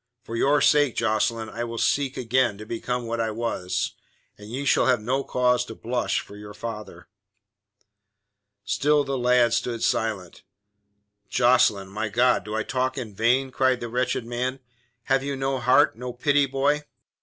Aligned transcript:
For 0.23 0.35
your 0.35 0.61
sake, 0.61 0.95
Jocelyn, 0.95 1.47
I 1.49 1.63
will 1.63 1.77
seek 1.77 2.17
again 2.17 2.57
to 2.57 2.65
become 2.65 3.05
what 3.05 3.21
I 3.21 3.29
was, 3.29 3.91
and 4.35 4.49
you 4.49 4.65
shall 4.65 4.87
have 4.87 4.99
no 4.99 5.23
cause 5.23 5.63
to 5.65 5.75
blush 5.75 6.21
for 6.21 6.35
your 6.35 6.55
father." 6.55 7.07
Still 8.65 9.03
the 9.03 9.15
lad 9.15 9.53
stood 9.53 9.83
silent. 9.83 10.41
"Jocelyn! 11.29 11.89
My 11.89 12.09
God, 12.09 12.43
do 12.43 12.55
I 12.55 12.63
talk 12.63 12.97
in 12.97 13.13
vain?" 13.13 13.51
cried 13.51 13.79
the 13.79 13.89
wretched 13.89 14.25
man. 14.25 14.59
"Have 15.03 15.21
you 15.23 15.35
no 15.35 15.59
heart, 15.59 15.95
no 15.95 16.13
pity, 16.13 16.47
boy?" 16.47 16.83